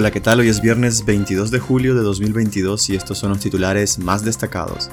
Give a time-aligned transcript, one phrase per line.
[0.00, 0.40] Hola, ¿qué tal?
[0.40, 4.90] Hoy es viernes 22 de julio de 2022 y estos son los titulares más destacados.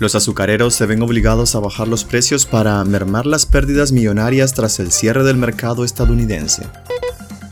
[0.00, 4.80] Los azucareros se ven obligados a bajar los precios para mermar las pérdidas millonarias tras
[4.80, 6.64] el cierre del mercado estadounidense.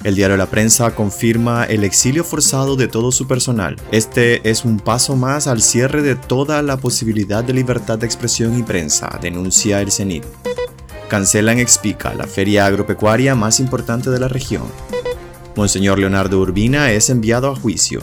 [0.03, 3.77] El diario La Prensa confirma el exilio forzado de todo su personal.
[3.93, 8.59] Este es un paso más al cierre de toda la posibilidad de libertad de expresión
[8.59, 10.25] y prensa, denuncia el CENIT.
[11.09, 14.65] Cancelan Expica, la feria agropecuaria más importante de la región.
[15.57, 18.01] Monseñor Leonardo Urbina es enviado a juicio.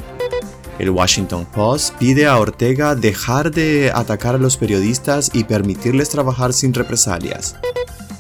[0.80, 6.52] El Washington Post pide a Ortega dejar de atacar a los periodistas y permitirles trabajar
[6.52, 7.56] sin represalias.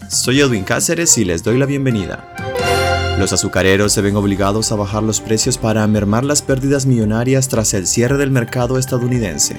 [0.07, 2.35] Soy Edwin Cáceres y les doy la bienvenida.
[3.17, 7.73] Los azucareros se ven obligados a bajar los precios para mermar las pérdidas millonarias tras
[7.73, 9.57] el cierre del mercado estadounidense.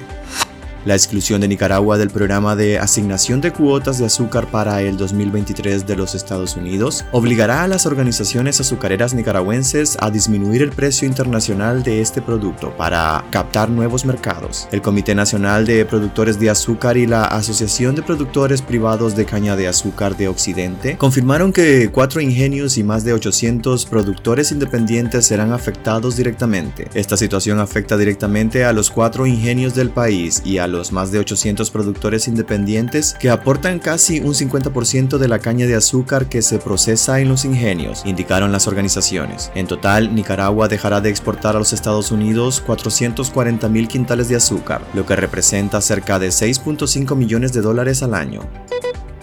[0.85, 5.87] La exclusión de Nicaragua del programa de asignación de cuotas de azúcar para el 2023
[5.87, 11.81] de los Estados Unidos obligará a las organizaciones azucareras nicaragüenses a disminuir el precio internacional
[11.81, 14.67] de este producto para captar nuevos mercados.
[14.71, 19.55] El Comité Nacional de Productores de Azúcar y la Asociación de Productores Privados de Caña
[19.55, 25.51] de Azúcar de Occidente confirmaron que cuatro ingenios y más de 800 productores independientes serán
[25.51, 26.89] afectados directamente.
[26.93, 31.19] Esta situación afecta directamente a los cuatro ingenios del país y a los más de
[31.19, 36.59] 800 productores independientes que aportan casi un 50% de la caña de azúcar que se
[36.59, 39.51] procesa en los ingenios, indicaron las organizaciones.
[39.55, 44.81] En total, Nicaragua dejará de exportar a los Estados Unidos 440 mil quintales de azúcar,
[44.93, 48.41] lo que representa cerca de 6.5 millones de dólares al año.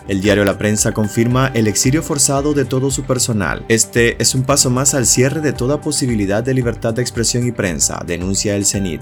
[0.09, 3.65] El diario La Prensa confirma el exilio forzado de todo su personal.
[3.69, 7.53] Este es un paso más al cierre de toda posibilidad de libertad de expresión y
[7.53, 9.01] prensa, denuncia el CENIT.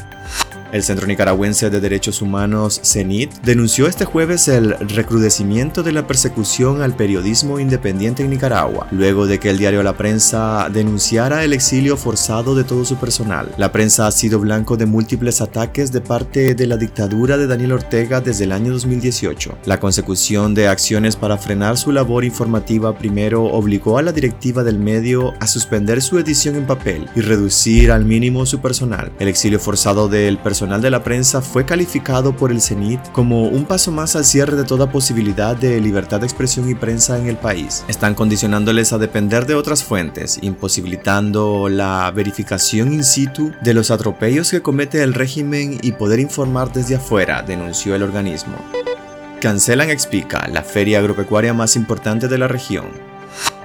[0.72, 6.80] El Centro Nicaragüense de Derechos Humanos, CENIT, denunció este jueves el recrudecimiento de la persecución
[6.80, 11.96] al periodismo independiente en Nicaragua, luego de que el diario La Prensa denunciara el exilio
[11.96, 13.52] forzado de todo su personal.
[13.56, 17.72] La prensa ha sido blanco de múltiples ataques de parte de la dictadura de Daniel
[17.72, 19.58] Ortega desde el año 2018.
[19.64, 24.78] La consecución de acciones para frenar su labor informativa primero obligó a la directiva del
[24.78, 29.10] medio a suspender su edición en papel y reducir al mínimo su personal.
[29.18, 33.64] El exilio forzado del personal de la prensa fue calificado por el CENIT como un
[33.64, 37.38] paso más al cierre de toda posibilidad de libertad de expresión y prensa en el
[37.38, 37.82] país.
[37.88, 44.50] Están condicionándoles a depender de otras fuentes, imposibilitando la verificación in situ de los atropellos
[44.50, 48.56] que comete el régimen y poder informar desde afuera, denunció el organismo.
[49.40, 53.09] Cancelan Expica, la feria agropecuaria más importante de la región.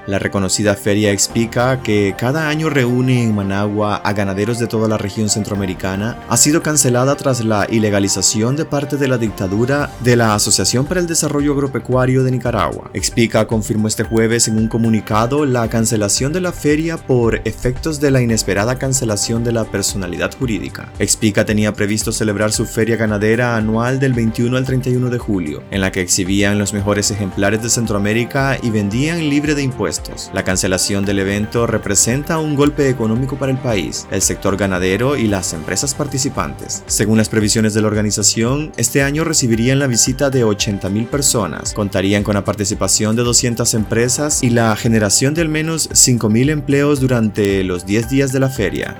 [0.06, 4.98] La reconocida Feria Expica, que cada año reúne en Managua a ganaderos de toda la
[4.98, 10.36] región centroamericana, ha sido cancelada tras la ilegalización de parte de la dictadura de la
[10.36, 12.88] Asociación para el Desarrollo Agropecuario de Nicaragua.
[12.94, 18.12] Expica confirmó este jueves en un comunicado la cancelación de la feria por efectos de
[18.12, 20.92] la inesperada cancelación de la personalidad jurídica.
[21.00, 25.80] Expica tenía previsto celebrar su feria ganadera anual del 21 al 31 de julio, en
[25.80, 29.95] la que exhibían los mejores ejemplares de Centroamérica y vendían libre de impuestos
[30.32, 35.26] la cancelación del evento representa un golpe económico para el país, el sector ganadero y
[35.26, 36.82] las empresas participantes.
[36.86, 42.22] Según las previsiones de la organización, este año recibirían la visita de 80.000 personas, contarían
[42.22, 47.64] con la participación de 200 empresas y la generación de al menos 5.000 empleos durante
[47.64, 48.96] los 10 días de la feria.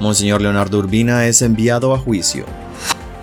[0.00, 2.44] Monseñor Leonardo Urbina es enviado a juicio.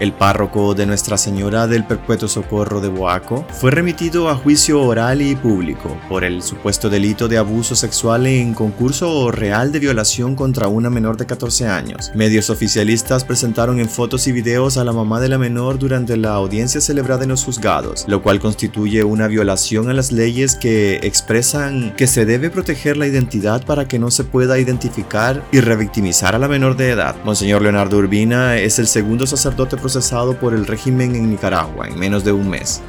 [0.03, 5.21] El párroco de Nuestra Señora del Perpetuo Socorro de Boaco fue remitido a juicio oral
[5.21, 10.67] y público por el supuesto delito de abuso sexual en concurso real de violación contra
[10.67, 12.11] una menor de 14 años.
[12.15, 16.33] Medios oficialistas presentaron en fotos y videos a la mamá de la menor durante la
[16.33, 21.95] audiencia celebrada en los juzgados, lo cual constituye una violación a las leyes que expresan
[21.95, 26.39] que se debe proteger la identidad para que no se pueda identificar y revictimizar a
[26.39, 27.15] la menor de edad.
[27.23, 32.23] Monseñor Leonardo Urbina es el segundo sacerdote procesado por el régimen en Nicaragua en menos
[32.23, 32.81] de un mes.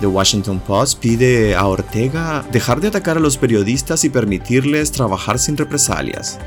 [0.00, 5.38] The Washington Post pide a Ortega dejar de atacar a los periodistas y permitirles trabajar
[5.38, 6.38] sin represalias.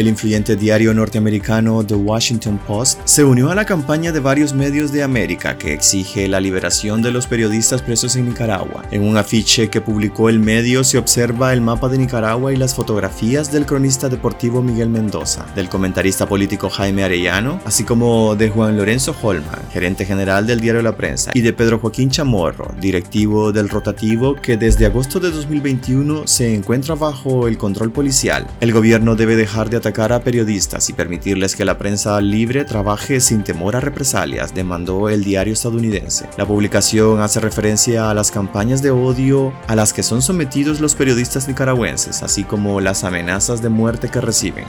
[0.00, 4.92] El influyente diario norteamericano The Washington Post se unió a la campaña de varios medios
[4.92, 8.82] de América que exige la liberación de los periodistas presos en Nicaragua.
[8.92, 12.74] En un afiche que publicó el medio se observa el mapa de Nicaragua y las
[12.74, 18.78] fotografías del cronista deportivo Miguel Mendoza, del comentarista político Jaime Arellano, así como de Juan
[18.78, 23.68] Lorenzo Holman, gerente general del diario La Prensa, y de Pedro Joaquín Chamorro, directivo del
[23.68, 28.46] rotativo que desde agosto de 2021 se encuentra bajo el control policial.
[28.62, 33.20] El gobierno debe dejar de atacar a periodistas y permitirles que la prensa libre trabaje
[33.20, 36.28] sin temor a represalias, demandó el diario estadounidense.
[36.38, 40.94] La publicación hace referencia a las campañas de odio a las que son sometidos los
[40.94, 44.64] periodistas nicaragüenses, así como las amenazas de muerte que reciben.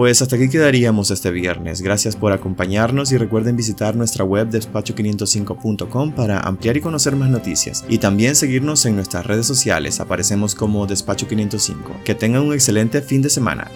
[0.00, 1.82] Pues hasta aquí quedaríamos este viernes.
[1.82, 7.84] Gracias por acompañarnos y recuerden visitar nuestra web despacho505.com para ampliar y conocer más noticias.
[7.86, 12.00] Y también seguirnos en nuestras redes sociales, aparecemos como Despacho 505.
[12.02, 13.70] Que tengan un excelente fin de semana.